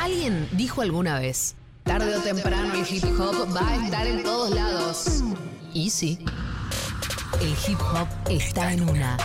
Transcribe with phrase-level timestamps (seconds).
[0.00, 4.50] Alguien dijo alguna vez, tarde o temprano el hip hop va a estar en todos
[4.54, 5.22] lados.
[5.74, 6.24] Y sí,
[7.38, 9.18] el hip hop está en una.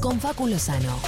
[0.00, 1.00] Con Facu Lozano.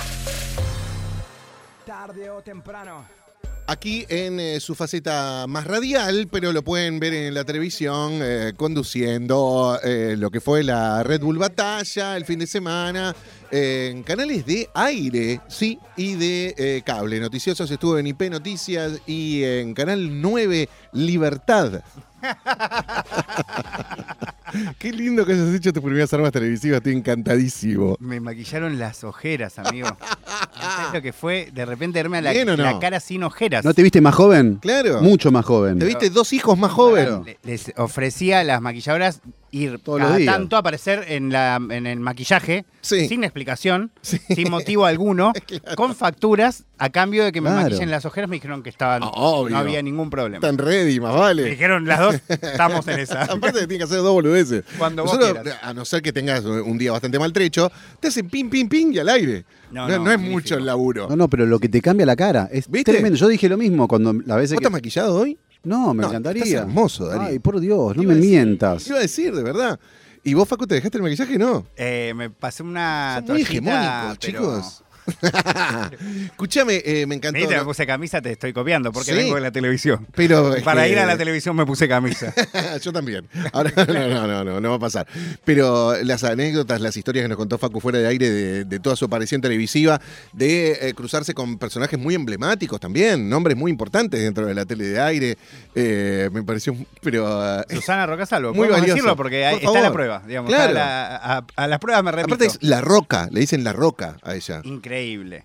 [1.87, 3.22] Tarde o temprano.
[3.67, 8.53] Aquí en eh, su faceta más radial, pero lo pueden ver en la televisión eh,
[8.57, 13.15] conduciendo eh, lo que fue la Red Bull Batalla el fin de semana
[13.51, 17.21] en canales de aire, sí, y de cable.
[17.21, 21.83] Noticiosos estuvo en IP Noticias y en Canal 9 Libertad.
[24.79, 27.97] Qué lindo que hayas hecho tus primeras armas televisivas, estoy encantadísimo.
[28.01, 29.89] Me maquillaron las ojeras, amigo.
[30.61, 31.51] ¿Sabes lo que fue?
[31.53, 33.65] De repente verme a la, cara sin ojeras.
[33.65, 34.57] ¿No te viste más joven?
[34.61, 35.01] Claro.
[35.01, 35.79] Mucho más joven.
[35.79, 37.25] Te viste dos hijos más joven.
[37.25, 39.21] Le- Les ofrecía a las maquilladoras
[39.53, 40.35] ir Todos los días.
[40.35, 43.07] tanto a aparecer en, la, en el maquillaje Sí.
[43.07, 44.19] sin explicación, Sí.
[44.35, 45.33] sin motivo alguno,
[45.77, 47.63] con facturas a cambio de que me Claro.
[47.65, 48.29] maquillen las ojeras.
[48.29, 49.51] Me dijeron que estaban, Ah, obvio.
[49.55, 50.41] no había ningún problema.
[50.41, 51.45] Tan ready, más Me vale.
[51.45, 53.23] dijeron las dos, estamos en esa.
[53.25, 54.65] Aparte tiene que hacer dos boludeces.
[54.79, 55.59] Cuando vos quieras.
[55.63, 58.99] a no ser que tengas un día bastante maltrecho, te hacen ping, ping, ping y
[58.99, 59.45] al aire.
[59.71, 60.33] No, No, no, no es magnífico.
[60.33, 61.09] mucho el laburo.
[61.09, 62.93] No, no, pero lo que te cambia la cara es ¿Viste?
[62.93, 63.17] tremendo.
[63.19, 64.65] Yo dije lo mismo cuando la vez ¿Vos que...
[64.65, 65.39] estás maquillado hoy?
[65.65, 66.43] No, me No, encantaría.
[66.45, 67.29] estás hermoso, Darío.
[67.29, 68.87] Ay, por Dios, no Iba me decir- mientas.
[68.89, 69.79] Iba a decir, de verdad.
[70.25, 71.39] ¿Y vos, Facu, te dejaste el maquillaje?
[71.39, 71.67] No.
[71.77, 74.85] Eh, me pasé una Son muy hegemónicos, pero- chicos.
[76.27, 77.39] Escúchame, eh, me encantó.
[77.39, 79.17] Viste, me puse camisa, te estoy copiando, porque Sí.
[79.17, 80.07] vengo de la televisión.
[80.15, 82.33] Pero Para ir a la televisión me puse camisa.
[82.83, 83.29] Yo también.
[83.53, 85.07] Ahora, no, no, no, no, no va a pasar.
[85.45, 88.97] Pero las anécdotas, las historias que nos contó Facu fuera de aire de, de toda
[88.97, 90.01] su aparición televisiva,
[90.33, 94.85] de eh, cruzarse con personajes muy emblemáticos también, nombres muy importantes dentro de la tele
[94.85, 95.39] de aire,
[95.75, 97.61] eh, me pareció, pero...
[97.61, 98.95] eh, Susana Rocasalvo, Muy podemos valioso.
[98.97, 100.49] decirlo porque ahí Por está la prueba, digamos.
[100.51, 100.69] Claro.
[100.73, 102.35] está la- a, a las pruebas me repito.
[102.35, 104.61] aparte es La Roca, le dicen La Roca a ella.
[104.65, 104.92] Increíble,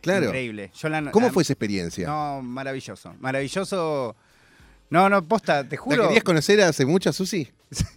[0.01, 0.25] Claro.
[0.27, 0.71] increíble.
[0.79, 2.07] Yo la- ¿Cómo la- fue esa experiencia?
[2.07, 4.15] No, maravilloso, maravilloso.
[4.89, 6.03] No, no, posta, te ¿La juro.
[6.07, 7.49] querías conocer hace mucho, Susi?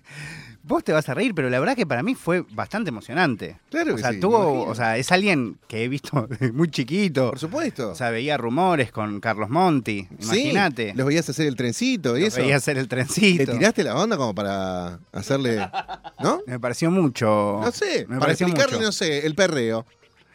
[0.62, 3.58] Vos te vas a reír, pero la verdad que para mí fue bastante emocionante.
[3.70, 7.30] Claro o que sea, sí, tuvo, o sea, es alguien que he visto muy chiquito.
[7.30, 7.90] Por supuesto.
[7.90, 10.90] O sea, veía rumores con Carlos Monti, imagínate.
[10.92, 12.36] Sí, los veías hacer el trencito y Lo eso.
[12.42, 13.52] veía hacer el ¿Le trencito.
[13.52, 15.66] tiraste la onda como para hacerle...
[16.22, 16.40] ¿No?
[16.46, 17.60] Me pareció mucho.
[17.64, 18.86] No sé, me para explicarle, mucho.
[18.86, 19.86] no sé, el perreo.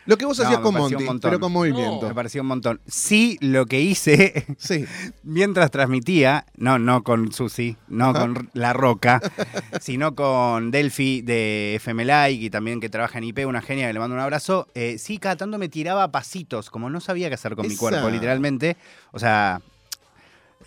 [0.07, 2.07] Lo que vos No, hacías con Monty, pero con movimiento.
[2.07, 2.79] Me pareció un montón.
[2.85, 4.85] Sí, lo que hice Sí.
[5.23, 9.19] mientras transmitía, no, no con Susi, no con La Roca,
[9.81, 13.93] sino con Delphi de FM Like y también que trabaja en IP, una genia que
[13.93, 14.67] le mando un abrazo.
[14.75, 18.09] Eh, sí, cada tanto me tiraba pasitos, como no sabía qué hacer con mi cuerpo,
[18.09, 18.77] literalmente.
[19.11, 19.61] O sea,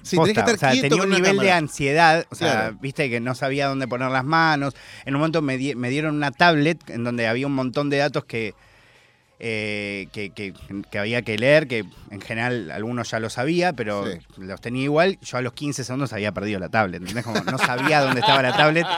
[0.03, 2.53] Sí, posta, tenés que estar o sea, quieto tenía un nivel de ansiedad, o sea,
[2.53, 2.79] Claro.
[2.81, 4.75] viste que no sabía dónde poner las manos.
[5.05, 7.97] En un momento me, di- me dieron una tablet en donde había un montón de
[7.97, 8.55] datos que,
[9.41, 10.53] eh, que, que-
[10.91, 14.19] que había que leer, que en general algunos ya lo sabía, pero Sí.
[14.39, 15.19] los tenía igual.
[15.23, 17.25] Yo a los 15 segundos había perdido la tablet, ¿entendés?
[17.25, 18.87] Como no sabía dónde estaba la tablet.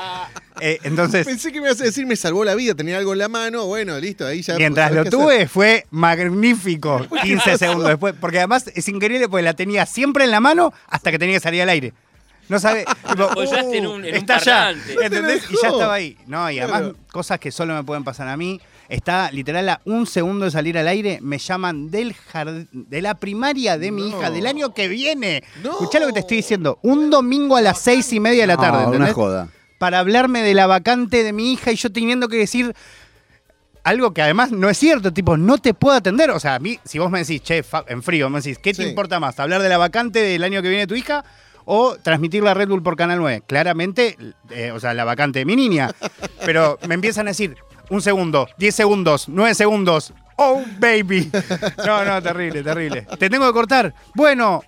[0.63, 3.21] Eh, entonces, Pensé que me ibas a decir, me salvó la vida, tenía algo en
[3.21, 4.57] la mano, bueno, listo, ahí ya...
[4.57, 5.11] mientras lo hacer.
[5.11, 7.07] tuve, fue magnífico.
[7.23, 8.15] 15 segundos después.
[8.21, 11.41] Porque además es increíble porque la tenía siempre en la mano hasta que tenía que
[11.41, 11.95] salir al aire.
[12.51, 12.85] No sabe.
[13.09, 14.73] tipo, en uh, un- en un allá.
[15.03, 15.45] ¿Entendés?
[15.51, 16.19] Y ya estaba ahí.
[16.27, 16.97] No, y además Claro.
[17.11, 18.61] cosas que solo me pueden pasar a mí.
[18.91, 21.21] Está literal a un segundo de salir al aire.
[21.23, 24.09] Me llaman del jard- de la primaria de mi No.
[24.19, 25.43] hija del año que viene.
[25.63, 25.71] No.
[25.71, 26.79] Escuchá lo que te estoy diciendo.
[26.83, 28.79] Un domingo a las seis y media de la tarde.
[28.79, 29.15] Ah, una ¿entendés?
[29.15, 29.49] joda.
[29.79, 32.75] para hablarme de la vacante de mi hija y yo teniendo que decir
[33.83, 36.31] algo que además no es cierto, tipo, no te puedo atender.
[36.31, 38.83] O sea, a mí, si vos me decís, che, en frío, me decís, ¿qué te
[38.83, 38.89] Sí.
[38.91, 39.41] importa más?
[39.41, 41.25] ¿Hablar de la vacante del año que viene tu hija?
[41.65, 43.43] O transmitir la Red Bull por Canal 9.
[43.47, 44.17] Claramente,
[44.51, 45.91] eh, o sea, la vacante de mi niña.
[46.45, 47.57] Pero me empiezan a decir,
[47.91, 50.13] un segundo, 10 segundos, 9 segundos.
[50.37, 51.31] Oh, baby.
[51.85, 53.03] No, no, terrible, terrible.
[53.19, 53.95] Te tengo que cortar.
[54.15, 54.63] Bueno,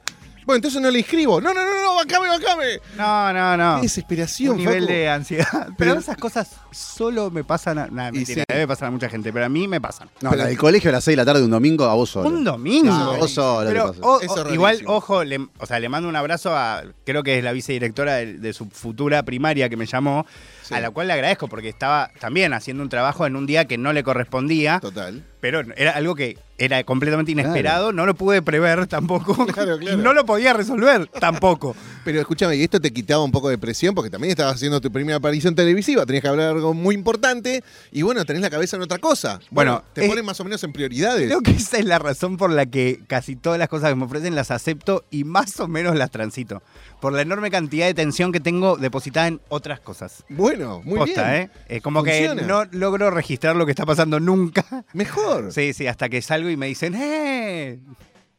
[0.44, 1.40] Bueno, entonces no le inscribo.
[1.40, 2.80] No, no, no, no, bacame, bacame.
[2.96, 3.76] no, no, no.
[3.76, 4.92] Qué desesperación, un nivel Facu.
[4.92, 5.46] de ansiedad.
[5.52, 7.86] Pero, Pero- esas cosas solo me pasan a.
[7.86, 8.52] Nah, mentira, sí.
[8.52, 10.08] debe pasar a mucha gente, pero a mí me pasan.
[10.20, 11.94] No, Pero- la del colegio a las 6 de la tarde de un domingo a
[11.94, 12.28] vos solo.
[12.28, 12.90] Un domingo.
[12.92, 16.54] No, vos solo Pero, o- o- igual, ojo, le, o sea, le mando un abrazo
[16.56, 20.26] a, creo que es la vicedirectora de, de su futura primaria que me llamó,
[20.72, 20.78] Sí.
[20.78, 23.78] a la cual le agradezco porque estaba también haciendo un trabajo en un día que
[23.78, 25.22] no le correspondía, Total.
[25.40, 29.98] pero era algo que era completamente inesperado, no lo pude prever tampoco, Claro, claro.
[29.98, 31.74] y no lo podía resolver tampoco.
[32.04, 34.92] Pero escúchame, y esto te quitaba un poco de presión porque también estabas haciendo tu
[34.92, 38.82] primera aparición televisiva, tenías que hablar algo muy importante y bueno, tenés la cabeza en
[38.82, 39.40] otra cosa.
[39.50, 41.26] Bueno, te es- ponen más o menos en prioridades.
[41.26, 44.04] Creo que esa es la razón por la que casi todas las cosas que me
[44.04, 46.62] ofrecen las acepto y más o menos las transito.
[47.00, 50.22] Por la enorme cantidad de tensión que tengo depositada en otras cosas.
[50.28, 51.42] Bueno, muy Posta, bien.
[51.42, 51.50] ¿eh?
[51.68, 52.40] Eh, como Funciona.
[52.40, 54.84] que no logro registrar lo que está pasando nunca.
[54.92, 55.52] Mejor.
[55.52, 57.78] Sí, sí, hasta que salgo y me dicen, ¡eh!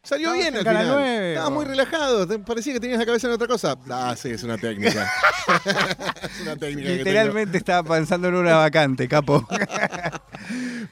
[0.05, 0.87] Salió Estabas bien en al final.
[0.97, 2.27] 9, Estabas muy relajado.
[2.27, 3.77] te- Parecía que tenías la cabeza en otra cosa.
[3.89, 5.09] Ah, sí, es una técnica.
[6.25, 6.89] es una técnica.
[6.89, 9.47] Literalmente estaba pensando en una vacante, capo.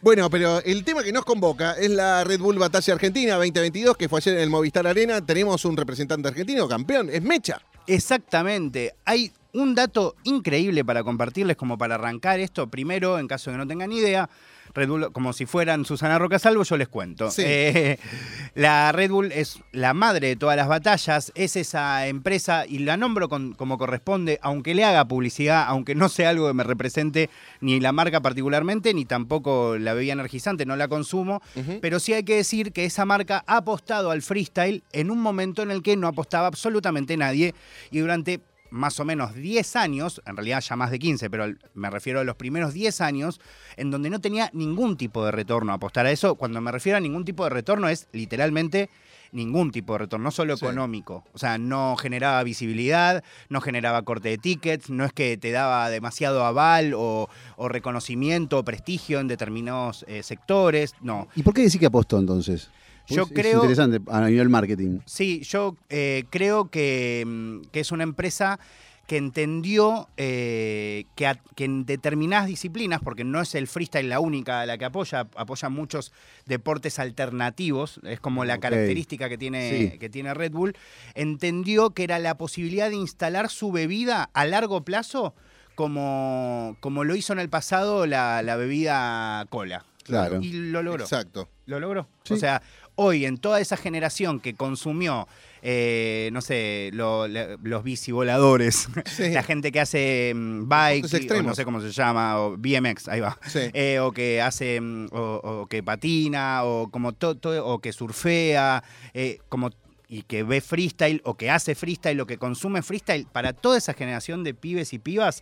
[0.01, 4.09] Bueno, pero el tema que nos convoca es la Red Bull Batalla Argentina 2022, que
[4.09, 5.23] fue ayer en el Movistar Arena.
[5.23, 7.61] Tenemos un representante argentino, campeón, es Mecha.
[7.85, 8.95] Exactamente.
[9.05, 12.67] Hay un dato increíble para compartirles como para arrancar esto.
[12.67, 14.27] Primero, en caso de que no tengan idea,
[14.73, 17.29] Red Bull, como si fueran Susana Roca Salvo, yo les cuento.
[17.31, 17.43] Sí.
[17.45, 17.97] Eh,
[18.55, 22.97] la Red Bull es la madre de todas las batallas, es esa empresa y la
[22.97, 27.29] nombro con- como corresponde, aunque le haga publicidad, aunque no sea algo que me represente
[27.59, 31.41] ni la marca particularmente, ni tampoco la bebida energizante, no la consumo,
[31.81, 35.61] pero sí hay que decir que esa marca ha apostado al freestyle en un momento
[35.63, 37.53] en el que no apostaba absolutamente nadie
[37.91, 38.39] y durante
[38.71, 41.45] más o menos 10 años, en realidad ya más de 15, pero
[41.75, 43.39] me refiero a los primeros 10 años,
[43.77, 45.73] en donde no tenía ningún tipo de retorno.
[45.73, 48.89] Apostar a eso, cuando me refiero a ningún tipo de retorno, es literalmente
[49.33, 50.65] ningún tipo de retorno, no solo Sí.
[50.65, 51.23] económico.
[51.33, 55.89] O sea, no generaba visibilidad, no generaba corte de tickets, no es que te daba
[55.89, 61.27] demasiado aval o, o reconocimiento o prestigio en determinados eh, sectores, no.
[61.35, 62.69] ¿Y por qué decir que apostó entonces?
[63.07, 64.99] Yo Es- creo- Es interesante a nivel marketing.
[65.05, 68.59] Sí, yo eh, creo que, mm, que es una empresa
[69.07, 74.21] que entendió eh, que, a- que en determinadas disciplinas, porque no es el freestyle la
[74.21, 76.13] única a la que apoya, apoya muchos
[76.45, 79.97] deportes alternativos, es como la característica que tiene, Sí.
[79.99, 80.77] que tiene Red Bull,
[81.13, 85.33] entendió que era la posibilidad de instalar su bebida a largo plazo
[85.75, 89.83] como, como lo hizo en el pasado la, la bebida cola.
[90.03, 90.41] Claro.
[90.41, 91.03] Y lo logró.
[91.03, 91.49] Exacto.
[91.65, 92.07] Lo logró.
[92.23, 92.33] Sí.
[92.33, 92.61] O sea,
[93.03, 95.27] hoy en toda esa generación que consumió,
[95.63, 99.29] eh, no sé, lo- los bicivoladores, Sí.
[99.29, 103.19] la gente que hace mm, bike, o no sé cómo se llama, o BMX, ahí
[103.19, 103.37] va.
[103.47, 103.59] Sí.
[103.73, 107.91] Eh, o que hace, mm, o, o que patina, o como to- to- o que
[107.93, 108.83] surfea,
[109.13, 109.69] eh, como
[110.07, 113.93] y que ve freestyle, o que hace freestyle, o que consume freestyle, para toda esa
[113.93, 115.41] generación de pibes y pibas,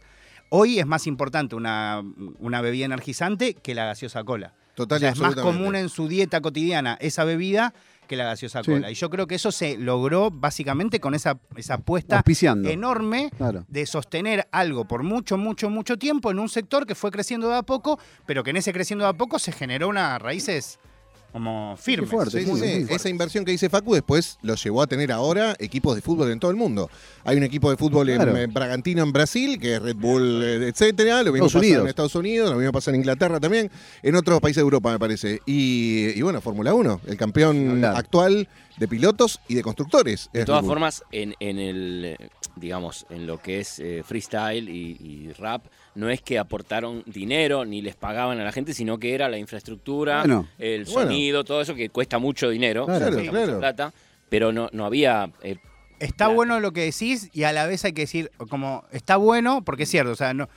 [0.49, 2.03] hoy es más importante una,
[2.39, 4.53] una bebida energizante que la gaseosa cola.
[4.79, 7.73] Total O sea, y es más común en su dieta cotidiana esa bebida
[8.07, 8.71] que la gaseosa Sí.
[8.71, 8.89] cola.
[8.89, 12.69] Y yo creo que eso se logró básicamente con esa, esa apuesta Auspiciando.
[12.69, 13.65] enorme Claro.
[13.67, 17.57] de sostener algo por mucho, mucho, mucho tiempo en un sector que fue creciendo de
[17.57, 20.79] a poco, pero que en ese creciendo de a poco se generó unas raíces
[21.31, 22.09] como firmes.
[22.09, 22.65] fuerte, Sí, sí, muy, sí.
[22.65, 22.95] muy fuerte.
[22.95, 26.39] Esa inversión que dice Facu después lo llevó a tener ahora equipos de fútbol en
[26.39, 26.89] todo el mundo.
[27.23, 30.67] Hay un equipo de fútbol en, eh, Bragantino en Brasil, que es Red Bull, eh,
[30.69, 31.21] etcétera.
[31.23, 31.81] Lo mismo Estados pasa Unidos.
[31.83, 33.69] en Estados Unidos, lo mismo pasa en Inglaterra también,
[34.01, 35.39] en otros países de Europa, me parece.
[35.45, 38.47] Y, y bueno, Fórmula 1, el campeón actual
[38.79, 40.29] de pilotos y de constructores.
[40.33, 42.17] De todas formas, en, en el,
[42.55, 45.65] digamos, en lo que es eh, freestyle y, y rap,
[45.95, 49.37] no es que aportaron dinero ni les pagaban a la gente, sino que era la
[49.37, 50.47] infraestructura, Bueno.
[50.57, 51.09] el Bueno.
[51.09, 53.59] sonido, todo eso que cuesta mucho dinero, Claro, cuesta mucha claro.
[53.59, 53.93] plata,
[54.29, 55.57] pero no, no había eh,
[55.99, 56.33] Está Claro.
[56.35, 59.83] bueno lo que decís y a la vez hay que decir, como, está bueno, porque
[59.83, 60.47] es cierto, o sea, no,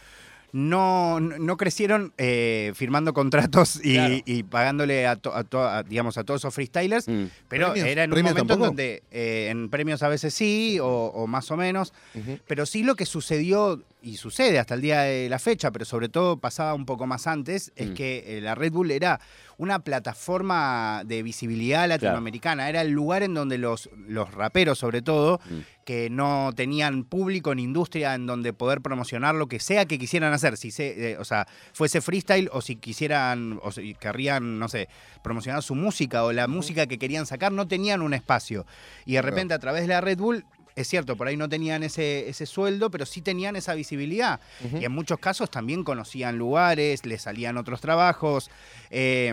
[0.53, 4.15] no, no crecieron eh, firmando contratos y, Claro.
[4.25, 7.89] y pagándole a, to- a to- a, digamos, a todos esos freestylers, mm, pero ¿Premios?
[7.89, 8.67] era en un ¿Premios momento tampoco?
[8.69, 11.93] donde eh, en premios a veces sí o, o más o menos,
[12.47, 16.09] pero sí lo que sucedió y sucede hasta el día de la fecha, pero sobre
[16.09, 17.95] todo pasaba un poco más antes, es Mm.
[17.95, 19.21] que eh, la Red Bull era
[19.59, 25.41] una plataforma de visibilidad latinoamericana, era el lugar en donde los, los raperos sobre todo,
[25.49, 25.59] Mm.
[25.85, 30.33] que no tenían público ni industria en donde poder promocionar lo que sea que quisieran
[30.33, 34.69] hacer, si se, eh, o sea, fuese freestyle o si quisieran, o si querrían, no
[34.69, 34.89] sé,
[35.23, 38.65] promocionar su música o la música que querían sacar, no tenían un espacio.
[39.07, 39.29] Y de Claro.
[39.35, 42.47] repente a través de la Red Bull es cierto, por ahí no tenían ese, ese
[42.47, 44.41] sueldo, pero sí tenían esa visibilidad.
[44.81, 48.51] Y en muchos casos también conocían lugares, les salían otros trabajos,
[48.91, 49.33] eh,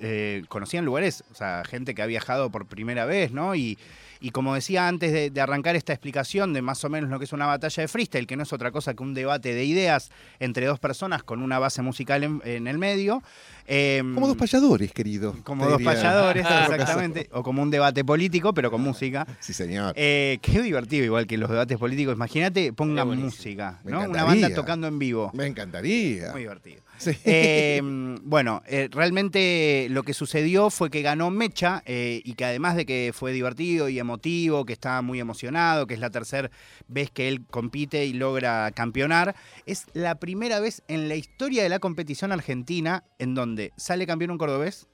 [0.00, 3.54] eh, conocían lugares, o sea, gente que ha viajado por primera vez, ¿no?
[3.54, 3.78] Y,
[4.20, 7.24] y como decía antes de, de arrancar esta explicación de más o menos lo que
[7.24, 10.10] es una batalla de freestyle, que no es otra cosa que un debate de ideas
[10.40, 13.22] entre dos personas con una base musical en, en el medio.
[13.66, 15.34] eh, Como dos payadores, querido.
[15.44, 15.92] como dos diría.
[15.94, 17.28] payadores, exactamente.
[17.32, 19.26] O como un debate político, pero con música.
[19.40, 19.92] Sí, señor.
[19.96, 22.14] Eh, qué divertido, igual que los debates políticos.
[22.14, 24.00] Imagínate, pongan música, ¿no?
[24.08, 25.30] Una banda tocando en vivo.
[25.34, 26.32] Me encantaría.
[26.32, 26.82] Muy divertido.
[26.98, 27.12] Sí.
[27.24, 27.80] Eh,
[28.22, 32.86] bueno, eh, realmente lo que sucedió fue que ganó Mecha eh, y que además de
[32.86, 36.50] que fue divertido y emotivo, que estaba muy emocionado, que es la tercera
[36.88, 39.34] vez que él compite y logra campeonar,
[39.66, 44.30] es la primera vez en la historia de la competición argentina en donde sale campeón
[44.32, 44.88] un cordobés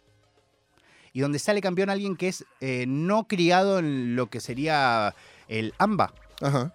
[1.12, 5.14] y donde sale campeón alguien que es eh, no criado en lo que sería
[5.49, 6.12] el AMBA.
[6.40, 6.73] Ajá.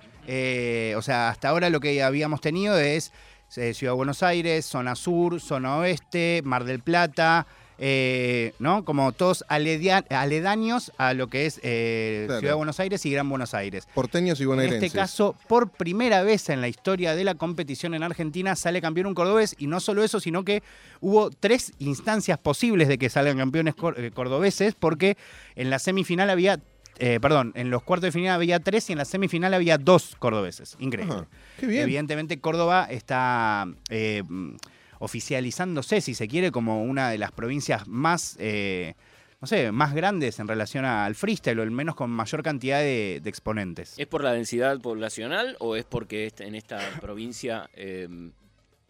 [0.98, 3.12] O sea, hasta ahora lo que habíamos tenido es
[3.58, 7.46] eh, Ciudad de Buenos Aires, zona sur, zona oeste, Mar del Plata,
[7.78, 8.86] eh, ¿no?
[8.86, 12.40] Como todos aledaños a lo que es eh, Claro.
[12.40, 13.88] Ciudad de Buenos Aires y Gran Buenos Aires.
[13.94, 14.84] Porteños y En bonaerenses.
[14.84, 19.08] este caso, por primera vez en la historia de la competición en Argentina, sale campeón
[19.08, 20.64] un cordobés y no solo eso, sino que
[21.02, 25.18] hubo tres instancias posibles de que salgan campeones cor- cordobeses, porque
[25.56, 26.60] en la semifinal había,
[27.00, 30.16] eh, perdón, en los cuartos de final había tres y en la semifinal había dos
[30.18, 30.76] cordobeses.
[30.80, 31.14] Increíble.
[31.16, 31.28] Ajá,
[31.60, 31.84] qué bien.
[31.84, 34.56] Evidentemente Córdoba está eh, mm,
[35.00, 38.96] oficializándose, si se quiere, como una de las provincias más, eh,
[39.42, 43.20] no sé, más grandes en relación al freestyle, o al menos con mayor cantidad de,
[43.22, 43.94] de exponentes.
[43.98, 48.08] ¿Es por la densidad poblacional o es porque este- en esta provincia eh,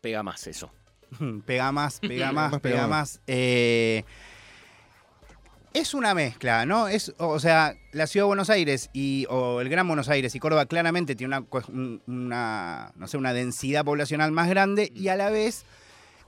[0.01, 0.71] pega más eso?
[1.45, 3.21] pega más, pega más, Más, pega pega más.
[5.75, 6.87] Es una mezcla, ¿no?
[6.87, 10.39] Es, o sea, la ciudad de Buenos Aires y o el Gran Buenos Aires y
[10.39, 11.45] Córdoba claramente tiene una,
[12.07, 15.65] una, no sé, una densidad poblacional más grande y a la vez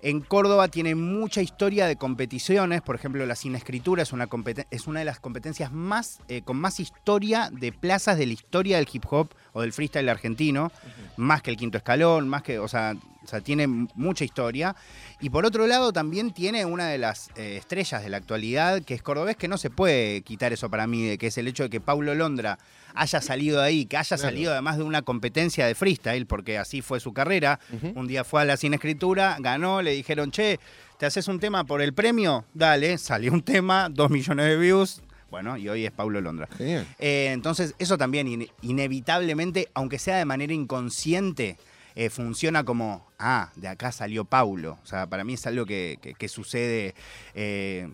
[0.01, 2.81] en Córdoba tiene mucha historia de competiciones.
[2.81, 4.29] Por ejemplo, la Sin Escritura es una,
[4.69, 8.77] es una de las competencias más eh, con más historia de plazas de la historia
[8.77, 10.71] del hip hop o del freestyle argentino,
[11.17, 14.75] más que el quinto escalón, más que, o sea, o sea, tiene mucha historia.
[15.19, 18.93] Y por otro lado, también tiene una de las eh, estrellas de la actualidad, que
[18.93, 21.69] es cordobés, que no se puede quitar eso para mí, que es el hecho de
[21.69, 22.57] que Paulo Londra
[23.01, 24.21] haya salido de ahí, que haya Claro.
[24.21, 27.59] salido además de una competencia de freestyle, porque así fue su carrera.
[27.95, 30.59] Un día fue a la Sin Escritura, ganó, le dijeron, che,
[30.97, 32.45] ¿te haces un tema por el premio?
[32.53, 35.01] Dale, salió un tema, dos millones de views.
[35.29, 36.47] Bueno, y hoy es Paulo Londra.
[36.59, 41.57] Eh, entonces, eso también ine- inevitablemente, aunque sea de manera inconsciente,
[41.95, 44.77] eh, funciona como, ah, de acá salió Paulo.
[44.83, 46.95] O sea, para mí es algo que, que- que sucede,
[47.35, 47.89] eh,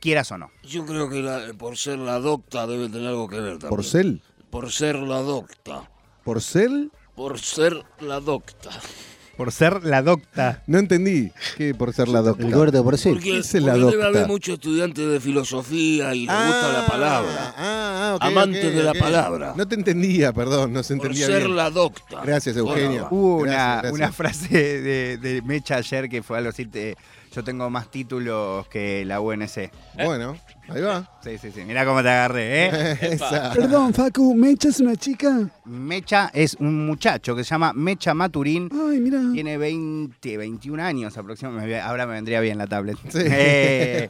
[0.00, 0.50] quieras o no.
[0.64, 3.70] Yo creo que la- por ser la docta debe tener algo que ver también.
[3.70, 4.22] ¿Porcel?
[4.52, 5.88] Por ser la docta.
[6.24, 6.92] ¿Porcel?
[7.16, 8.68] Por ser la docta.
[9.38, 10.62] Por ser la docta.
[10.66, 11.32] No entendí.
[11.56, 12.44] ¿Qué por ser la docta?
[12.44, 13.08] El gordo por sí.
[13.08, 17.54] Porque, es la porque debe haber muchos estudiantes de filosofía y les gusta la palabra.
[17.56, 19.54] Ah, ah, ok, Amante ok, de la palabra.
[19.56, 21.56] No te entendía, perdón, no se Por entendía ser bien.
[21.56, 22.20] la docta.
[22.22, 23.08] Gracias, Eugenio.
[23.08, 23.92] Bueno, Hubo una, Gracias, gracias.
[23.94, 26.94] una frase de, de Mecha ayer que fue algo así, te-
[27.32, 29.70] yo tengo más títulos que la UNC.
[30.04, 30.36] Bueno,
[30.68, 31.18] ahí va.
[31.24, 31.64] Sí, sí, sí.
[31.64, 32.98] Mirá cómo te agarré, ¿eh?
[33.14, 33.52] Esa.
[33.52, 35.48] Perdón, Facu, ¿me echas una chica?
[35.64, 38.68] Mecha es un muchacho que se llama Mecha Maturín.
[38.72, 39.20] Ay, mira.
[39.32, 41.80] Tiene 20, 21 años aproximadamente.
[41.80, 42.98] Ahora me vendría bien la tablet.
[43.08, 43.18] Sí.
[43.34, 44.08] Eh,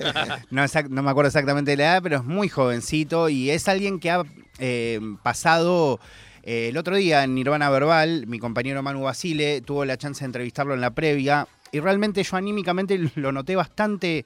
[0.50, 3.68] no, exact- no me acuerdo exactamente de la edad, pero es muy jovencito y es
[3.68, 4.22] alguien que ha
[4.58, 6.00] eh, pasado.
[6.42, 10.26] Eh, el otro día en Nirvana Verbal, mi compañero Manu Basile tuvo la chance de
[10.26, 14.24] entrevistarlo en la previa y realmente yo anímicamente lo noté bastante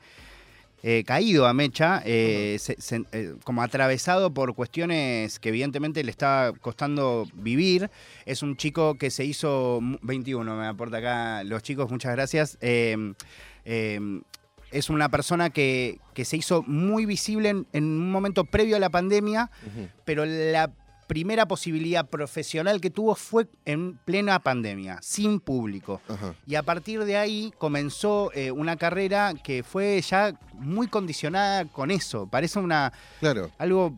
[0.83, 3.05] eh, caído a Mecha, eh, se- se-
[3.45, 7.91] como atravesado por cuestiones que evidentemente le está costando vivir.
[8.25, 12.57] Es un chico que se hizo mu- 21, me aporta acá los chicos, muchas gracias.
[12.61, 13.15] Eh,
[13.65, 14.21] eh,
[14.71, 18.81] es una persona que, que se hizo muy visible en, en un momento previo a
[18.81, 19.51] la pandemia,
[20.05, 20.71] pero la
[21.07, 26.01] primera posibilidad profesional que tuvo fue en plena pandemia, sin público.
[26.09, 26.35] Ajá.
[26.47, 31.91] Y a partir de ahí comenzó eh, una carrera que fue ya muy condicionada con
[31.91, 32.27] eso.
[32.27, 33.51] Parece una Claro.
[33.59, 33.97] algo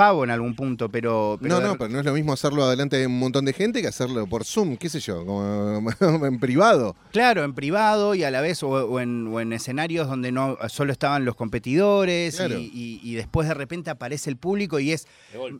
[0.00, 1.36] pavo en algún punto, pero...
[1.42, 3.82] pero No, no, pero no es lo mismo hacerlo adelante de un montón de gente
[3.82, 5.90] que hacerlo por Zoom, qué sé yo, como
[6.26, 6.96] en privado.
[7.12, 10.56] Claro, en privado y a la vez o, o en, o en escenarios donde no
[10.70, 12.56] solo estaban los competidores Claro.
[12.58, 15.06] y, y- y después de repente aparece el público y es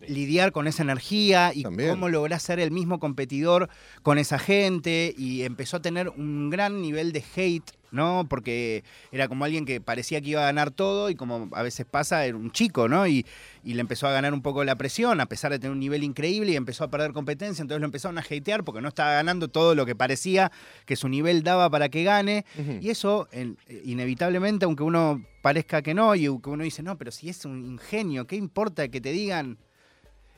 [0.08, 1.90] lidiar con esa energía y También.
[1.90, 3.68] cómo lográs ser el mismo competidor
[4.02, 7.70] con esa gente y empezó a tener un gran nivel de hate.
[7.92, 8.26] ¿No?
[8.28, 11.86] Porque era como alguien que parecía que iba a ganar todo y como a veces
[11.90, 13.06] pasa, era un chico, ¿no?
[13.06, 13.26] Y,
[13.64, 16.04] y le empezó a ganar un poco la presión, a pesar de tener un nivel
[16.04, 19.48] increíble y empezó a perder competencia, entonces lo empezaron a hatear porque no estaba ganando
[19.48, 20.50] todo lo que parecía
[20.86, 22.44] que su nivel daba para que gane.
[22.80, 27.10] Y eso, en- inevitablemente, aunque uno parezca que no, y aunque uno dice, no, pero
[27.10, 29.58] si es un ingenio, ¿qué importa que te digan?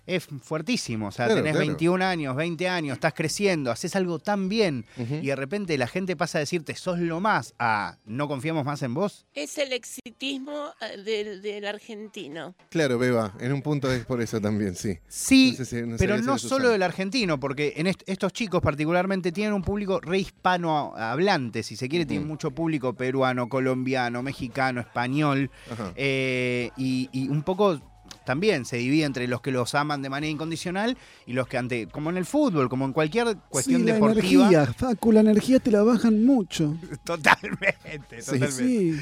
[0.04, 1.66] Es fuertísimo, o sea, Claro, tenés claro.
[1.68, 6.16] 21 años, 20 años, estás creciendo, haces algo tan bien y de repente la gente
[6.16, 9.26] pasa a decirte, sos lo más, a no confiamos más en vos.
[9.32, 12.56] Es el exitismo eh, del, del argentino.
[12.68, 14.99] Claro, Beba, en un punto es por eso también, sí.
[15.06, 18.32] Sí, No sé si- no pero no lo solo del argentino, porque en est- estos
[18.32, 23.49] chicos particularmente tienen un público re hispano hablante, si se quiere, tienen mucho público peruano,
[23.49, 25.49] colombiano, mexicano, español,
[25.94, 27.80] eh, y, y un poco
[28.25, 31.87] también se divide entre los que los aman de manera incondicional y los que ante,
[31.88, 34.47] como en el fútbol, como en cualquier cuestión sí, la deportiva.
[34.49, 36.76] energía, Facu, la energía te la bajan mucho.
[37.05, 38.25] Totalmente, Sí.
[38.38, 38.52] totalmente.
[38.52, 39.00] Sí.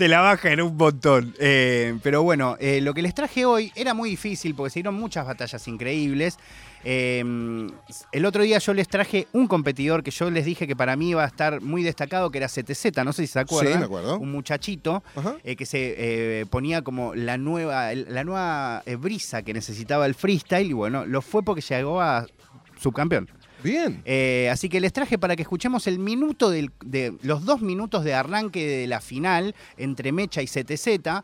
[0.00, 1.34] Te la baja en un montón.
[1.38, 4.94] Eh, pero bueno, eh, lo que les traje hoy era muy difícil porque se dieron
[4.94, 6.38] muchas batallas increíbles.
[6.84, 7.22] Eh,
[8.10, 11.10] el otro día yo les traje un competidor que yo les dije que para mí
[11.10, 13.74] iba a estar muy destacado, que era CTZ, no sé si se acuerdan.
[13.74, 14.18] Sí, me acuerdo.
[14.18, 15.02] Un muchachito
[15.44, 20.70] eh, que se eh, ponía como la nueva, la nueva brisa que necesitaba el freestyle
[20.70, 22.26] y bueno, lo fue porque llegó a
[22.80, 23.28] subcampeón.
[23.62, 24.02] Bien.
[24.04, 28.04] Eh, así que les traje para que escuchemos el minuto del- de los dos minutos
[28.04, 31.22] de arranque de la final entre Mecha y CTZ.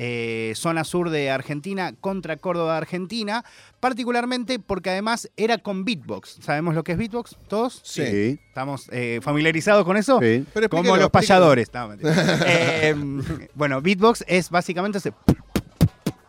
[0.00, 3.44] eh, zona sur de Argentina contra Córdoba, Argentina,
[3.80, 6.38] particularmente porque además era con beatbox.
[6.40, 7.34] ¿Sabemos lo que es beatbox?
[7.48, 7.80] ¿Todos?
[7.82, 8.38] Sí.
[8.46, 10.20] ¿Estamos eh, familiarizados con eso?
[10.22, 10.44] Sí.
[10.54, 11.68] Pero Como los payadores.
[11.74, 11.94] No.
[12.46, 12.94] Eh,
[13.54, 15.12] bueno, beatbox es básicamente ese-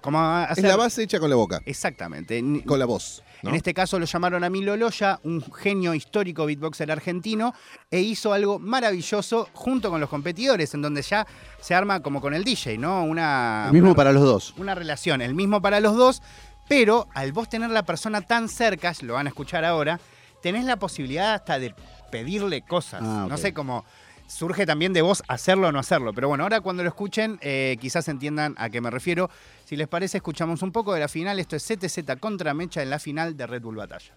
[0.01, 2.41] como Es la base hecha con la boca, Exactamente.
[2.65, 3.23] Con la voz.
[3.41, 3.49] ¿no?
[3.51, 7.53] en este caso lo llamaron a Milo Loya, un genio histórico beatboxer argentino,
[7.89, 11.25] e hizo algo maravilloso junto con los competidores, en donde ya
[11.61, 13.03] se arma como con el DJ, ¿no?
[13.03, 14.53] Una, El mismo una, para los dos.
[14.57, 16.21] una relación, el mismo para los dos,
[16.67, 19.99] pero al vos tener la persona tan cerca, lo van a escuchar ahora,
[20.41, 21.73] tenés la posibilidad hasta de
[22.11, 23.01] pedirle cosas.
[23.03, 23.85] Ah, No sé cómo.
[24.29, 26.13] Surge también de vos hacerlo o no hacerlo.
[26.13, 29.29] Pero bueno, ahora cuando lo escuchen, eh, quizás entiendan a qué me refiero.
[29.65, 31.39] Si les parece, escuchamos un poco de la final.
[31.39, 34.13] Esto es CTZ contra Mecha en la final de Red Bull Batalla.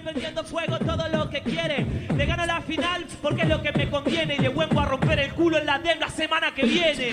[0.00, 1.86] Neguete prendiendo fuego todo lo que quiere.
[2.16, 5.18] Le gano la final porque es lo que me conviene y le vuelvo a romper
[5.20, 7.10] el culo en la DEM la semana que viene.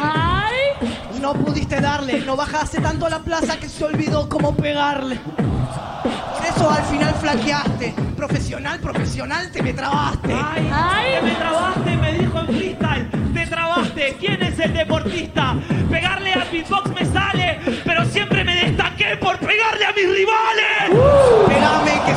[1.21, 5.17] No pudiste darle, no bajaste tanto a la plaza que se olvidó cómo pegarle.
[5.17, 7.93] Por eso al final flaqueaste.
[8.15, 10.33] Profesional, profesional, te me trabaste.
[10.33, 13.09] Ay, que me trabaste, me dijo en freestyle.
[13.33, 15.55] Te trabaste, ¿quién es el deportista?
[15.89, 21.47] Pegarle al beatbox me sale, pero siempre me destaqué por pegarle a mis rivales.
[21.47, 22.16] Pegame que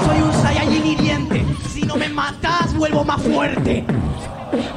[2.81, 3.85] vuelvo más fuerte.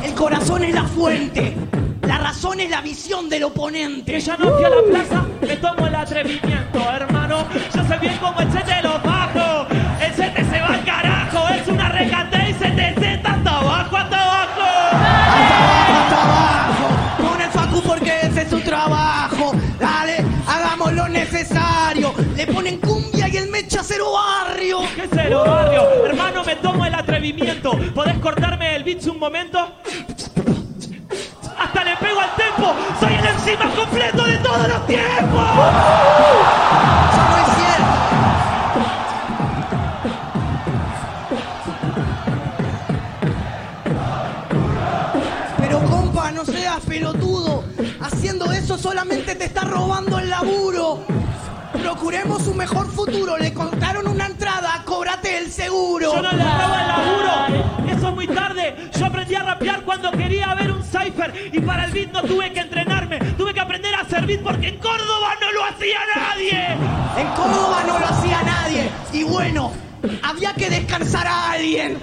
[0.03, 1.55] El corazón es la fuente.
[2.01, 4.11] La razón es la visión del oponente.
[4.11, 7.45] Que ya no fui a la plaza, me tomo el atrevimiento, hermano.
[7.73, 9.67] Yo sé bien cómo el set te lo bajo.
[10.05, 13.95] El set se va al carajo, es una recate y se te seta hasta abajo,
[13.95, 14.61] hasta abajo.
[14.91, 17.29] Hasta abajo, hasta abajo.
[17.29, 19.53] Con el Facu porque ese es su trabajo.
[19.79, 22.13] Dale, hagamos lo necesario.
[22.35, 24.79] Le ponen cumbia y el mecha cero barrio.
[24.93, 26.12] ¿Qué cero barrio?
[27.23, 29.57] ¿Podés cortarme el beat un momento?
[31.57, 32.75] Hasta le pego al tempo.
[32.99, 33.23] Soy el
[33.59, 35.47] más completo de todos los tiempos.
[37.11, 37.93] Eso no es cierto.
[45.59, 47.63] Pero compa, no seas pelotudo.
[48.01, 51.05] Haciendo eso solamente te está robando el laburo.
[51.81, 53.37] Procuremos un mejor futuro.
[53.37, 56.15] Le contaron una entrada, cóbrate el seguro.
[56.15, 57.12] Yo no le robo el laburo.
[60.11, 61.49] Quería ver un cipher.
[61.51, 63.19] Y para el beat no tuve que entrenarme.
[63.37, 66.67] Tuve que aprender a hacer beat porque en Córdoba no lo hacía nadie.
[67.17, 68.89] En Córdoba no lo hacía nadie.
[69.11, 69.71] Y bueno,
[70.21, 71.99] había que descansar a alguien.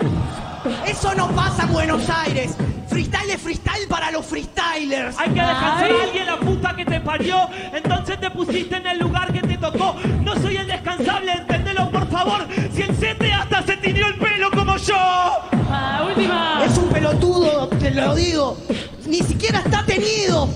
[0.87, 2.57] Eso no pasa en Buenos Aires.
[2.89, 5.19] Freestyle es freestyle para los freestylers.
[5.19, 7.49] Hay que descansar a alguien la puta que te parió.
[7.73, 9.97] Entonces te pusiste en el lugar que te tocó.
[10.23, 12.47] No soy el descansable, entendelo por favor.
[12.75, 15.60] Si el CT hasta se tiñó el pelo como yo.
[16.65, 18.57] Es un pelotudo, te lo digo.
[19.07, 20.49] Ni siquiera está tenido.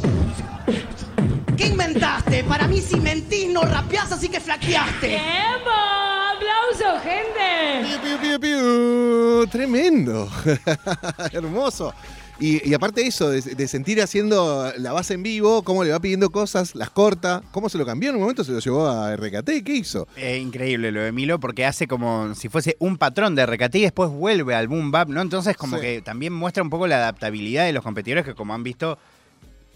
[1.57, 2.45] ¿Qué inventaste?
[2.45, 5.21] Para mí si mentís no rapeás, así que flaqueaste.
[6.37, 7.87] ¡Aplauso, gente!
[7.89, 9.47] Piu, piu, piu, piu.
[9.49, 10.29] Tremendo.
[11.33, 11.93] Hermoso.
[12.41, 15.93] Y, y aparte de eso, de, de sentir haciendo la base en vivo, cómo le
[15.93, 18.89] va pidiendo cosas, las corta, cómo se lo cambió en un momento, se lo llevó
[18.89, 20.09] a RKT, ¿qué hizo?
[20.17, 23.83] Eh, increíble lo de Milo porque hace como si fuese un patrón de RKT y
[23.83, 25.21] después vuelve al boom bap, ¿no?
[25.21, 25.83] Entonces como Sí.
[25.83, 28.99] que también muestra un poco la adaptabilidad de los competidores que como han visto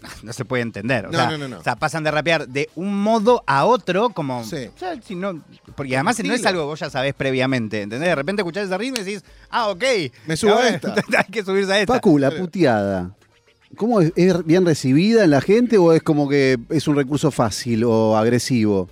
[0.23, 1.05] no se puede entender.
[1.07, 1.59] O, No, sea, no, no, no.
[1.59, 4.43] o sea, pasan de rapear de un modo a otro como...
[4.43, 4.69] Sí.
[4.75, 5.41] o sea, si no-
[5.75, 6.49] porque además no es estilo.
[6.49, 8.09] algo que vos ya sabés previamente, ¿entendés?
[8.09, 9.83] De repente escuchás ese ritmo y decís, ah, ok.
[10.27, 10.93] Me subo a esta.
[11.17, 11.93] Hay que subirse a esta.
[11.93, 13.11] Facu, la puteada.
[13.77, 14.11] ¿Cómo es?
[14.15, 18.17] ¿Es bien recibida en la gente o es como que es un recurso fácil o
[18.17, 18.89] agresivo?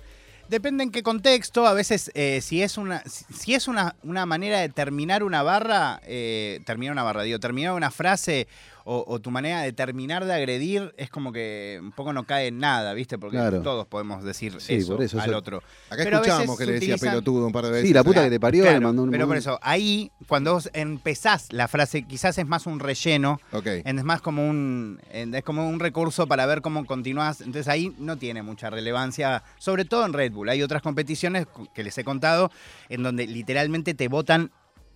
[0.48, 1.66] Depende en qué contexto.
[1.66, 5.42] A veces, eh, si es una si si es una, una manera de terminar una
[5.42, 8.46] barra, eh, terminar una barra, digo, terminar una frase
[8.90, 12.46] o, o tu manera de terminar de agredir es como que un poco no cae
[12.46, 13.18] en nada, ¿viste?
[13.18, 13.60] Porque Claro.
[13.60, 15.58] todos podemos decir Sí, eso, por eso, al otro.
[15.90, 17.86] Acá Pero a escuchamos veces que le decía utilizan- pelotudo un par de veces.
[17.88, 19.10] Sí, la puta que te parió le Claro, mandó un.
[19.10, 23.66] pero por eso, ahí, cuando vos empezás la frase, quizás es más un relleno, Ok.
[23.84, 27.42] es más como un, es como un recurso para ver cómo continúas.
[27.42, 30.48] Entonces ahí no tiene mucha relevancia, sobre todo en Red Bull.
[30.48, 32.50] Hay otras competiciones que les he contado
[32.88, 34.50] en donde literalmente te votan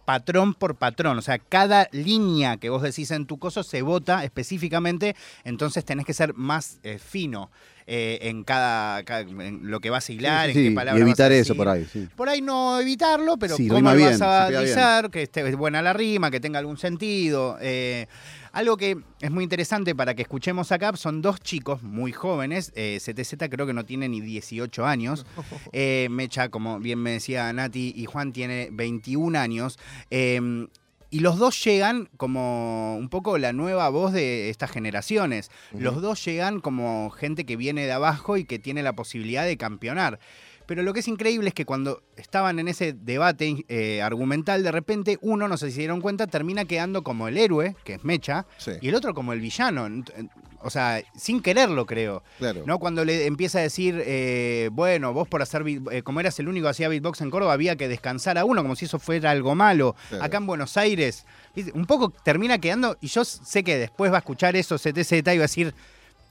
[0.04, 1.18] patrón por patrón.
[1.18, 6.04] O sea, cada línea que vos decís en tu coso se vota específicamente, entonces tenés
[6.06, 7.50] que ser más eh, fino.
[7.88, 10.74] eh, en cada, cada- en lo que vas a hilar, Sí, sí, en qué y
[10.74, 12.08] palabras vas a evitar eso por ahí, sí.
[12.14, 15.92] Por ahí no evitarlo, pero cómo lo bien, vas a guisar, que esté buena la
[15.92, 17.58] rima, que tenga algún sentido.
[17.60, 18.06] eh,
[18.52, 22.72] algo que es muy interesante para que escuchemos acá son dos chicos muy jóvenes.
[22.74, 25.26] eh, CTZ creo que no tiene ni 18 años.
[25.72, 29.78] Eh, Mecha, como bien me decía Nati, y Juan tiene 21 años.
[30.10, 30.66] eh,
[31.12, 35.50] y los dos llegan como un poco la nueva voz de estas generaciones.
[35.72, 39.58] Los dos llegan como gente que viene de abajo y que tiene la posibilidad de
[39.58, 40.20] campeonar.
[40.66, 44.72] Pero lo que es increíble es que cuando estaban en ese debate eh, argumental, de
[44.72, 48.04] repente uno, no sé si se dieron cuenta, termina quedando como el héroe, que es
[48.04, 48.72] Mecha, Sí.
[48.80, 49.86] y el otro como el villano.
[49.86, 50.30] Ent-
[50.64, 52.22] O sea, sin quererlo, creo.
[52.38, 52.62] Claro.
[52.64, 52.78] ¿no?
[52.78, 56.66] Cuando le empieza a decir, eh, bueno, vos por hacer, eh, como eras el único
[56.66, 59.56] que hacía beatbox en Córdoba, había que descansar a uno, como si eso fuera algo
[59.56, 59.96] malo.
[60.08, 60.22] Claro.
[60.24, 61.26] Acá en Buenos Aires,
[61.74, 65.22] un poco termina quedando, y yo sé que después va a escuchar eso CTZ y
[65.22, 65.74] va a decir,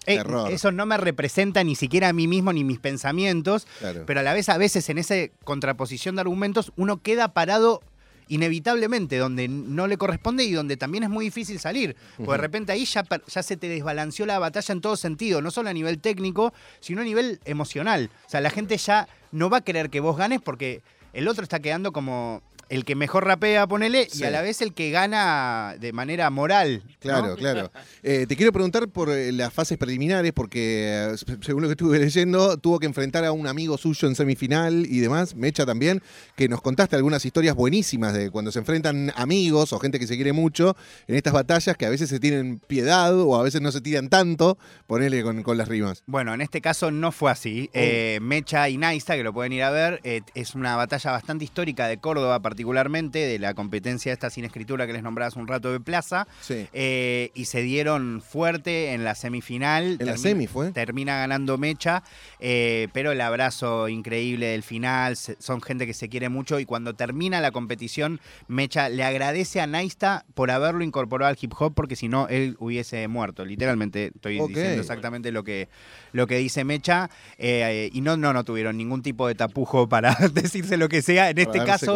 [0.07, 4.03] "Eh, eso no me representa ni siquiera a mí mismo ni mis pensamientos, Claro.
[4.07, 7.81] pero a la vez, a veces en esa contraposición de argumentos, uno queda parado
[8.27, 11.95] inevitablemente donde no le corresponde y donde también es muy difícil salir.
[12.17, 15.69] Porque de repente ahí ya se te desbalanceó la batalla en todo sentido, no solo
[15.69, 18.09] a nivel técnico, sino a nivel emocional.
[18.25, 20.81] O sea, la gente ya no va a querer que vos ganes porque
[21.13, 24.21] el otro está quedando como el que mejor rapea, ponele, Sí.
[24.23, 26.83] y a la vez el que gana de manera moral.
[26.85, 26.91] ¿no?
[26.99, 27.71] Claro, claro.
[28.01, 31.73] Eh, te quiero preguntar por eh, las fases preliminares, porque eh, se- según lo que
[31.73, 36.01] estuve leyendo, tuvo que enfrentar a un amigo suyo en semifinal y demás, Mecha también,
[36.35, 40.15] que nos contaste algunas historias buenísimas de cuando se enfrentan amigos o gente que se
[40.15, 40.75] quiere mucho
[41.07, 44.09] en estas batallas que a veces se tienen piedad o a veces no se tiran
[44.09, 44.57] tanto,
[44.87, 46.03] ponele con, con las rimas.
[46.07, 47.69] Bueno, en este caso no fue así.
[47.73, 51.43] Eh, Mecha y Naista, que lo pueden ir a ver, eh, es una batalla bastante
[51.43, 55.47] histórica de Córdoba, particularmente, de la competencia esta sin escritura que les nombraba hace un
[55.47, 56.27] rato de Plaza.
[56.41, 56.67] Sí.
[56.73, 59.97] Eh, y se dieron fuerte en la semifinal.
[59.99, 60.71] En la semi fue.
[60.71, 62.03] Termina ganando Mecha,
[62.39, 66.65] eh, pero el abrazo increíble del final, se- son gente que se quiere mucho y
[66.65, 71.73] cuando termina la competición, Mecha le agradece a Naista por haberlo incorporado al hip hop
[71.73, 73.43] porque si no, él hubiese muerto.
[73.43, 75.67] Literalmente estoy diciendo exactamente lo que,
[76.13, 80.15] lo que dice Mecha eh, y no, no, no tuvieron ningún tipo de tapujo para
[80.33, 81.29] decirse lo que sea.
[81.31, 81.95] En este caso,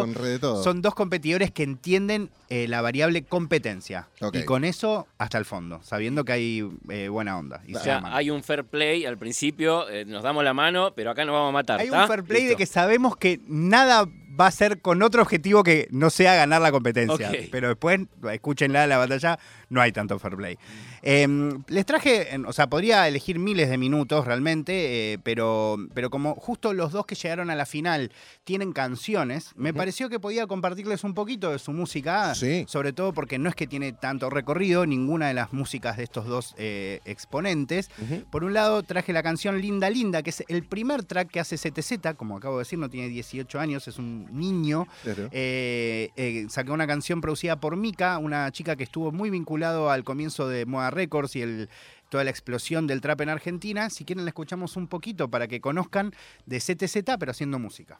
[0.56, 0.64] todo.
[0.64, 4.08] son dos competidores que entienden eh, la variable competencia.
[4.32, 7.62] Y con eso hasta el fondo, sabiendo que hay eh, buena onda.
[7.66, 10.92] y O se sea, hay un fair play al principio, eh, nos damos la mano,
[10.94, 11.80] pero acá nos vamos a matar.
[11.80, 15.62] Hay un fair play de que sabemos que nada va a ser con otro objetivo
[15.62, 17.30] que no sea ganar la competencia.
[17.50, 18.00] Pero después,
[18.32, 19.38] escúchenla la batalla,
[19.70, 20.58] no hay tanto fair play.
[21.02, 21.26] Eh,
[21.68, 26.72] les traje, o sea, podría elegir miles de minutos realmente, eh, pero, pero como justo
[26.72, 28.10] los dos que llegaron a la final
[28.44, 32.64] tienen canciones, me pareció que podía compartirles un poquito de su música, Sí.
[32.68, 36.26] sobre todo porque no es que tiene tanto recorrido, ninguna de las músicas de estos
[36.26, 37.90] dos eh, exponentes.
[38.30, 41.56] Por un lado, traje la canción Linda Linda, que es el primer track que hace
[41.56, 44.86] CTZ, como acabo de decir, no tiene 18 años, es un niño.
[45.02, 45.28] Claro.
[45.32, 50.04] Eh, eh, sacó una canción producida por Mika, una chica que estuvo muy vinculado al
[50.04, 51.68] comienzo de Moda Records y el,
[52.08, 53.90] toda la explosión del trap en Argentina.
[53.90, 56.12] Si quieren, la escuchamos un poquito para que conozcan
[56.46, 57.98] de CTZ, pero haciendo música.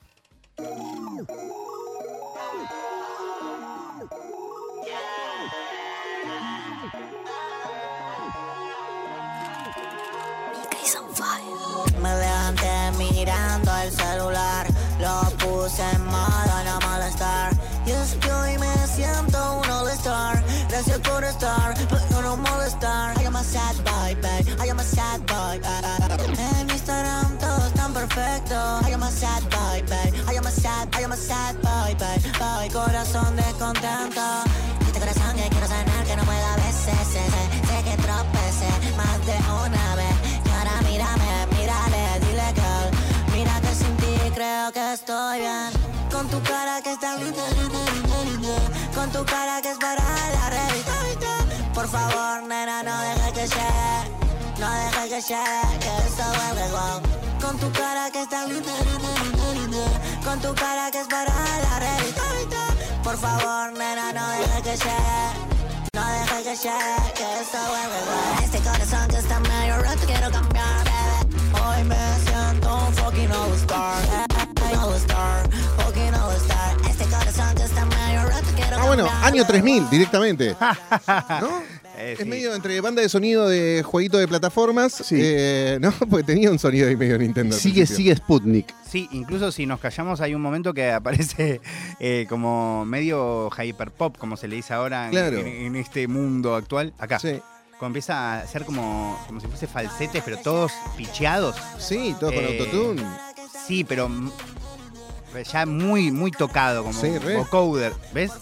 [12.03, 14.67] Me levanté mirando el celular,
[15.01, 16.06] lo puse en
[32.67, 34.21] Boy, corazón descontento.
[34.87, 36.73] Este corazón que quiero sanar que no pueda a.
[36.73, 40.17] Sé, que tropecé más de una vez.
[40.45, 45.71] Y ahora mírame, mírale, dile que mira que sin ti creo que estoy bien.
[46.11, 47.45] Con tu cara que está linda.
[48.95, 50.93] Con tu cara que es para la revista.
[51.05, 51.73] vista.
[51.75, 54.59] Por favor, nena, no dejes que llegue.
[54.59, 57.01] No dejes que llegue, que esto vuelve wow.
[57.41, 58.73] Con tu cara que está linda,
[59.55, 59.85] linda.
[60.25, 62.26] Con tu cara que es para la revista.
[63.19, 65.29] Por favor, nena, no dejes que llegue.
[65.95, 68.45] No dejes que llegue, que esto vuelve.
[68.45, 71.65] Este corazón que está medio roto, quiero cambiar, bebé.
[71.65, 74.05] Hoy me siento un fucking all-star.
[74.05, 74.26] eh,
[79.03, 79.47] bueno, año bebé.
[79.49, 80.57] 3000 directamente.
[81.41, 81.63] ¿No?
[81.99, 82.25] Eh, Es sí.
[82.27, 84.93] medio entre banda de sonido de jueguito de plataformas.
[84.93, 85.17] Sí.
[85.19, 85.93] eh, ¿No?
[86.11, 87.57] Porque tenía un sonido ahí medio Nintendo.
[87.57, 88.75] Sigue, sigue Sputnik.
[88.91, 91.61] Sí, incluso si nos callamos hay un momento que aparece
[92.01, 95.39] eh, como medio hyperpop, como se le dice ahora en, Claro.
[95.39, 96.93] en- en este mundo actual.
[96.99, 97.19] Acá.
[97.19, 97.41] Sí,
[97.79, 101.57] Cuando empieza a ser como, como si fuese falsetes, pero todos picheados.
[101.79, 103.03] sí, todo con autotune.
[103.67, 104.09] Sí, pero
[105.45, 108.33] ya muy, muy tocado, como Sí, vocoder, ¿ves?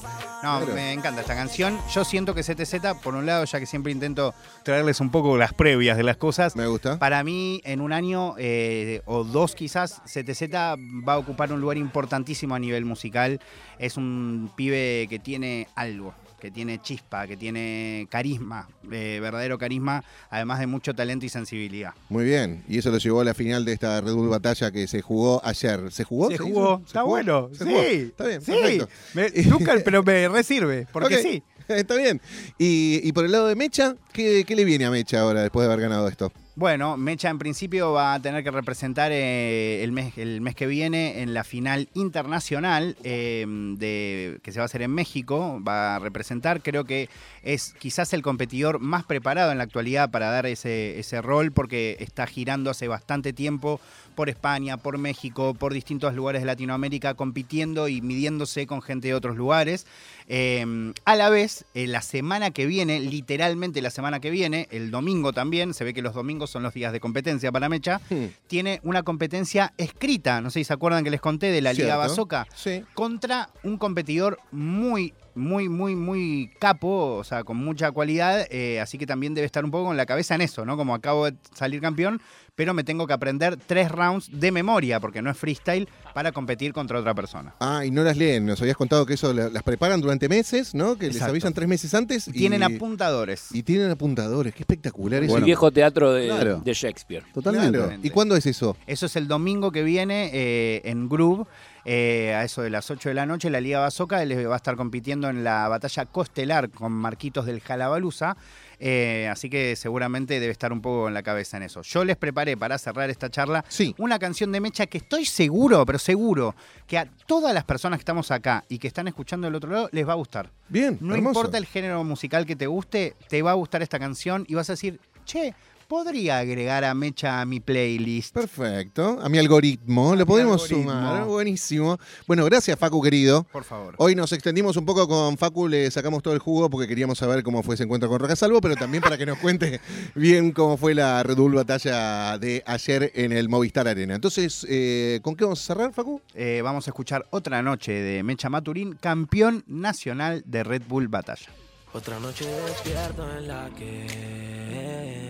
[0.42, 0.74] No, Claro.
[0.74, 1.78] me encanta esta canción.
[1.94, 5.54] Yo siento que ZZ, por un lado, ya que siempre intento traerles un poco las
[5.54, 6.98] previas de las cosas, Me gusta.
[6.98, 11.78] para mí, en un año eh, o dos quizás, ZZ va a ocupar un lugar
[11.78, 13.40] importantísimo a nivel musical.
[13.78, 16.12] Es un pibe que tiene algo,
[16.44, 21.94] que tiene chispa, que tiene carisma, eh, verdadero carisma, además de mucho talento y sensibilidad.
[22.10, 22.62] Muy bien.
[22.68, 25.40] Y eso lo llevó a la final de esta Red Bull Batalla que se jugó
[25.42, 25.90] ayer.
[25.90, 26.30] ¿Se jugó?
[26.30, 27.10] Se jugó, ¿Se está jugó?
[27.12, 27.48] bueno.
[27.52, 27.80] ¿Se sí, jugó?
[27.80, 28.52] Está bien, sí.
[28.52, 28.88] perfecto.
[29.14, 31.42] Me- nunca, pero me resirve, porque sí.
[31.68, 32.20] Está bien.
[32.58, 35.66] Y, y por el lado de Mecha, ¿qué, qué le viene a Mecha ahora después
[35.66, 36.30] de haber ganado esto?
[36.56, 40.68] Bueno, Mecha en principio va a tener que representar eh, el, mes, el mes que
[40.68, 43.44] viene en la final internacional eh,
[43.76, 45.60] de, que se va a hacer en México.
[45.66, 47.08] Va a representar, creo que
[47.42, 51.96] es quizás el competidor más preparado en la actualidad para dar ese, ese rol porque
[51.98, 53.80] está girando hace bastante tiempo
[54.14, 59.14] por España, por México, por distintos lugares de Latinoamérica, compitiendo y midiéndose con gente de
[59.14, 59.86] otros lugares.
[60.28, 64.90] Eh, a la vez, eh, la semana que viene, literalmente la semana que viene, el
[64.90, 68.00] domingo también, se ve que los domingos son los días de competencia para Mecha,
[68.46, 71.86] tiene una competencia escrita, no sé si se acuerdan que les conté de la Liga
[71.86, 71.98] ¿Cierto?
[72.00, 72.82] Bazooka, Sí.
[72.94, 78.98] contra un competidor muy, muy, muy, muy capo, o sea, con mucha cualidad, eh, así
[78.98, 80.76] que también debe estar un poco con la cabeza en eso, ¿no?
[80.76, 82.20] Como acabo de salir campeón,
[82.54, 86.72] pero me tengo que aprender tres rounds de memoria, porque no es freestyle, para competir
[86.72, 87.52] contra otra persona.
[87.58, 88.46] Ah, y no las leen.
[88.46, 90.96] Nos habías contado que eso la- las preparan durante meses, ¿no?
[90.96, 92.28] Que les avisan tres meses antes.
[92.28, 93.48] Y Tienen apuntadores.
[93.52, 94.54] Y tienen apuntadores.
[94.54, 95.36] Qué espectacular eso.
[95.36, 96.60] el viejo teatro de, claro.
[96.64, 97.24] de Shakespeare.
[97.34, 97.78] Totalmente.
[97.78, 97.98] Claro.
[98.02, 98.76] ¿Y cuándo es eso?
[98.86, 101.46] Eso es el domingo que viene eh, en Groove,
[101.84, 104.22] eh, a eso de las 8 de la noche, la Liga Bazooka.
[104.22, 108.36] Él va a estar compitiendo en la batalla costelar con Marquitos del Jalabaluza.
[108.80, 111.80] eh, así que seguramente debe estar un poco en la cabeza en eso.
[111.82, 113.94] Yo les preparé para cerrar esta charla Sí.
[113.98, 116.54] una canción de Mecha que estoy seguro, pero seguro,
[116.86, 119.88] que a todas las personas que estamos acá y que están escuchando del otro lado
[119.92, 120.50] les va a gustar.
[120.68, 121.38] Bien, No hermoso.
[121.38, 124.68] importa el género musical que te guste, te va a gustar esta canción y vas
[124.68, 125.54] a decir, che,
[125.94, 128.34] podría agregar a Mecha a mi playlist.
[128.34, 129.20] Perfecto.
[129.22, 130.16] A mi algoritmo.
[130.16, 130.90] Lo mi podemos algoritmo.
[130.90, 131.24] sumar.
[131.24, 132.00] Buenísimo.
[132.26, 133.44] Bueno, gracias, Facu, querido.
[133.44, 133.94] Por favor.
[133.98, 137.44] Hoy nos extendimos un poco con Facu, le sacamos todo el jugo porque queríamos saber
[137.44, 139.80] cómo fue ese encuentro con Roca Salvo, pero también para que nos cuente
[140.16, 144.16] bien cómo fue la Red Bull batalla de ayer en el Movistar Arena.
[144.16, 146.20] Entonces, eh, ¿con qué vamos a cerrar, Facu?
[146.34, 151.46] Eh, vamos a escuchar otra noche de Mecha Maturín, campeón nacional de Red Bull Batalla.
[151.92, 155.23] Otra noche despierto en la que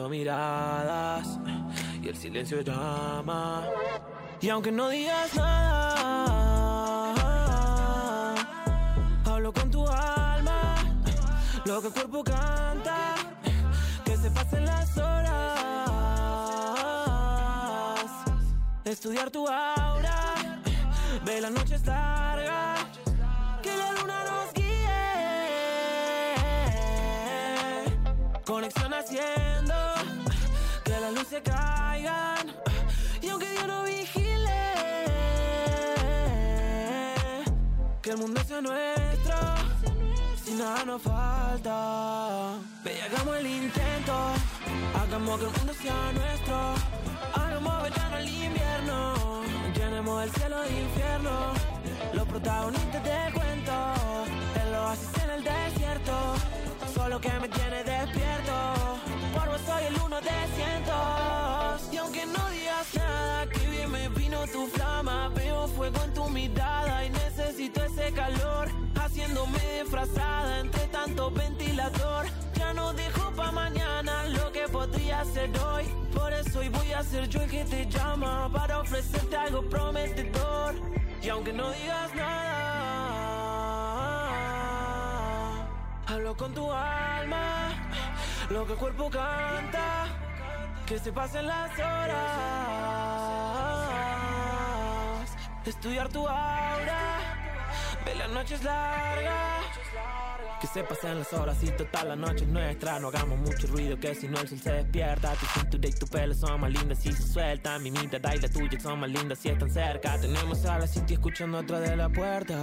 [0.00, 1.38] miradas
[2.02, 3.64] y el silencio llama.
[4.40, 7.14] Y aunque no digas nada,
[9.26, 10.76] hablo con tu alma,
[11.64, 13.14] lo que el cuerpo canta,
[14.04, 15.30] que se pasen las horas,
[18.84, 20.34] estudiar tu aura,
[21.24, 22.86] ve las noches largas,
[23.62, 24.88] que la luna nos guíe,
[28.44, 29.74] conexión haciendo,
[31.40, 32.54] caigan,
[33.22, 34.62] y aunque Dios no vigile,
[38.02, 39.36] que el mundo sea nuestro,
[40.44, 42.54] si nada nos falta.
[42.84, 44.14] Ve, hagamos el intento,
[45.00, 46.74] hagamos que el mundo sea nuestro,
[47.34, 49.42] hagamos verano al invierno,
[49.74, 51.52] llenemos el cielo de infierno,
[52.12, 53.72] los protagonistas del cuento,
[54.82, 56.12] oasis en el desierto,
[56.94, 58.54] solo que me tiene despierto,
[59.34, 64.08] por vos soy el uno de cientos, y aunque no digas nada, que bien me
[64.08, 70.86] vino tu flama, veo fuego en tu mirada y necesito ese calor, haciéndome disfrazada entre
[70.88, 76.68] tanto ventilador, ya no dejo pa' mañana lo que podría ser hoy, por eso hoy
[76.68, 80.74] voy a ser yo el que te llama, para ofrecerte algo prometedor,
[81.22, 83.11] y aunque no digas nada,
[86.12, 87.70] hablo con tu alma,
[88.50, 90.06] lo que el cuerpo canta,
[90.86, 92.20] que se pasen las horas,
[95.64, 97.18] estudiar tu aura,
[98.04, 99.62] ver las noches largas.
[100.60, 103.00] Que se pasen las horas y total la noche es nuestra.
[103.00, 105.32] No hagamos mucho ruido que si no el sol se despierta.
[105.34, 108.48] Tu cintura y tu pelo son más lindas si se sueltan Mi mirada y la
[108.48, 110.20] tuya son más lindas si están cerca.
[110.20, 112.54] Tenemos a la City escuchando atrás de la puerta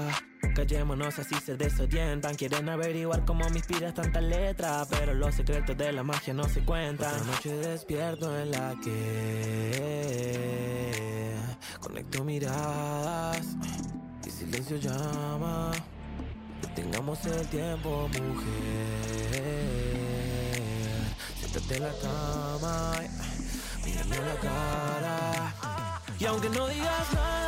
[0.60, 2.36] callémonos así se desorientan.
[2.36, 6.66] Quieren averiguar cómo me inspiras tanta letra, pero los secretos de la magia no se
[6.66, 7.16] cuentan.
[7.16, 10.20] Otra noche despierto en la que
[11.80, 13.46] conecto miradas
[14.26, 15.72] y silencio llama.
[16.76, 19.34] Tengamos el tiempo, mujer.
[21.40, 22.96] Siéntate en la cama,
[23.86, 25.54] mírame la cara.
[26.20, 27.39] Y aunque no digas nada,